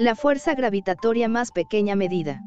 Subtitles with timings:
[0.00, 2.42] La fuerza gravitatoria más pequeña medida.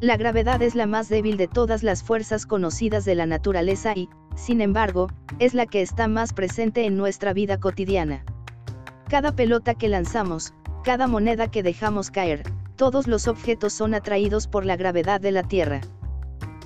[0.00, 4.08] La gravedad es la más débil de todas las fuerzas conocidas de la naturaleza y,
[4.34, 5.06] sin embargo,
[5.38, 8.24] es la que está más presente en nuestra vida cotidiana.
[9.08, 12.42] Cada pelota que lanzamos, cada moneda que dejamos caer,
[12.74, 15.82] todos los objetos son atraídos por la gravedad de la Tierra.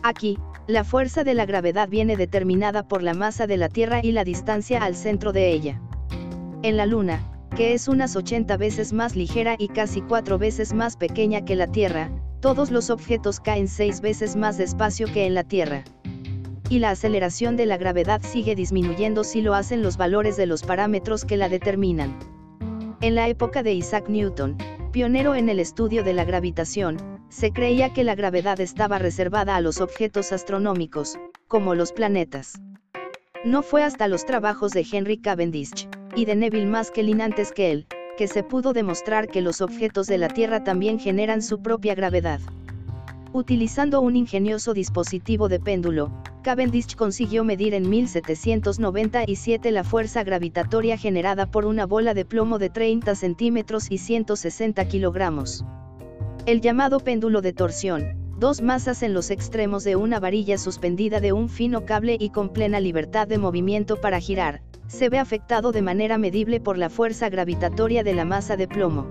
[0.03, 0.39] Aquí,
[0.73, 4.25] la fuerza de la gravedad viene determinada por la masa de la Tierra y la
[4.25, 5.81] distancia al centro de ella.
[6.63, 7.21] En la Luna,
[7.57, 11.67] que es unas 80 veces más ligera y casi 4 veces más pequeña que la
[11.67, 15.83] Tierra, todos los objetos caen 6 veces más despacio que en la Tierra.
[16.69, 20.63] Y la aceleración de la gravedad sigue disminuyendo si lo hacen los valores de los
[20.63, 22.17] parámetros que la determinan.
[23.01, 24.57] En la época de Isaac Newton,
[24.91, 26.97] pionero en el estudio de la gravitación,
[27.29, 31.19] se creía que la gravedad estaba reservada a los objetos astronómicos,
[31.49, 32.61] como los planetas.
[33.45, 37.87] No fue hasta los trabajos de Henry Cavendish, y de Neville Maskelyne antes que él,
[38.19, 42.41] que se pudo demostrar que los objetos de la Tierra también generan su propia gravedad.
[43.33, 46.11] Utilizando un ingenioso dispositivo de péndulo,
[46.43, 52.71] Cavendish consiguió medir en 1797 la fuerza gravitatoria generada por una bola de plomo de
[52.71, 55.65] 30 centímetros y 160 kilogramos.
[56.47, 61.33] El llamado péndulo de torsión, dos masas en los extremos de una varilla suspendida de
[61.33, 65.83] un fino cable y con plena libertad de movimiento para girar, se ve afectado de
[65.83, 69.07] manera medible por la fuerza gravitatoria de la masa de plomo.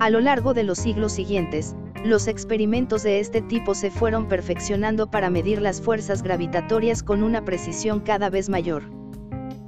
[0.00, 5.10] A lo largo de los siglos siguientes, los experimentos de este tipo se fueron perfeccionando
[5.10, 8.84] para medir las fuerzas gravitatorias con una precisión cada vez mayor.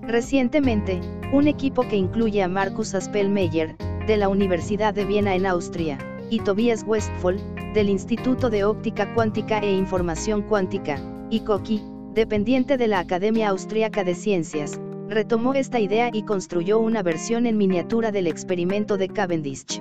[0.03, 1.01] Recientemente,
[1.33, 5.99] un equipo que incluye a Marcus Aspelmeyer, de la Universidad de Viena en Austria,
[6.31, 7.39] y Tobias Westphal,
[7.75, 10.99] del Instituto de Óptica Cuántica e Información Cuántica,
[11.31, 11.83] ICOKI,
[12.15, 17.57] dependiente de la Academia Austríaca de Ciencias, retomó esta idea y construyó una versión en
[17.57, 19.81] miniatura del experimento de Cavendish.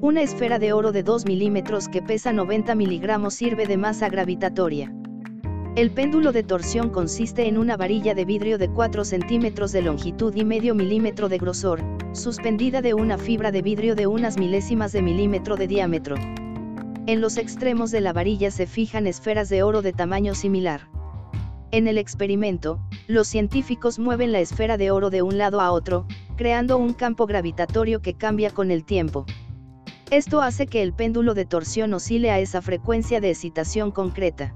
[0.00, 4.94] Una esfera de oro de 2 milímetros que pesa 90 miligramos sirve de masa gravitatoria.
[5.74, 10.32] El péndulo de torsión consiste en una varilla de vidrio de 4 centímetros de longitud
[10.36, 11.82] y medio milímetro de grosor,
[12.12, 16.14] suspendida de una fibra de vidrio de unas milésimas de milímetro de diámetro.
[17.08, 20.82] En los extremos de la varilla se fijan esferas de oro de tamaño similar.
[21.72, 26.06] En el experimento, los científicos mueven la esfera de oro de un lado a otro,
[26.36, 29.26] creando un campo gravitatorio que cambia con el tiempo.
[30.10, 34.54] Esto hace que el péndulo de torsión oscile a esa frecuencia de excitación concreta.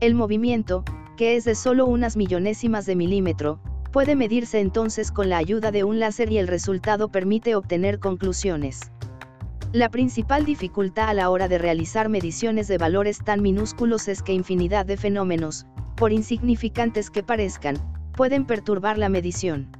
[0.00, 0.82] El movimiento,
[1.18, 3.60] que es de solo unas millonésimas de milímetro,
[3.92, 8.80] puede medirse entonces con la ayuda de un láser y el resultado permite obtener conclusiones.
[9.72, 14.32] La principal dificultad a la hora de realizar mediciones de valores tan minúsculos es que
[14.32, 15.66] infinidad de fenómenos,
[15.96, 17.76] por insignificantes que parezcan,
[18.16, 19.70] pueden perturbar la medición.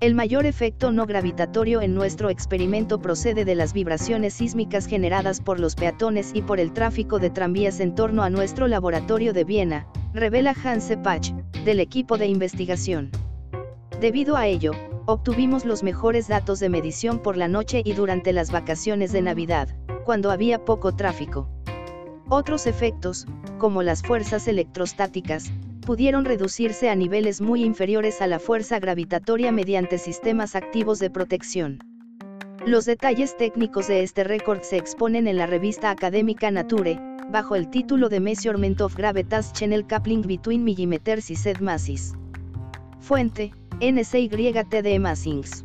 [0.00, 5.60] El mayor efecto no gravitatorio en nuestro experimento procede de las vibraciones sísmicas generadas por
[5.60, 9.86] los peatones y por el tráfico de tranvías en torno a nuestro laboratorio de Viena,
[10.14, 11.32] revela Hanse Pach,
[11.66, 13.10] del equipo de investigación.
[14.00, 14.72] Debido a ello,
[15.04, 19.68] obtuvimos los mejores datos de medición por la noche y durante las vacaciones de Navidad,
[20.06, 21.50] cuando había poco tráfico.
[22.30, 23.26] Otros efectos,
[23.58, 29.98] como las fuerzas electrostáticas, pudieron reducirse a niveles muy inferiores a la fuerza gravitatoria mediante
[29.98, 31.78] sistemas activos de protección.
[32.66, 37.70] Los detalles técnicos de este récord se exponen en la revista académica Nature, bajo el
[37.70, 42.14] título de Measurement of Gravitas Channel Coupling Between Millimeters y Z Masses.
[43.00, 45.64] Fuente, NCYTD Massings.